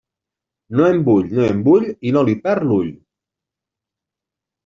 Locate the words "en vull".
0.93-1.25, 1.49-1.85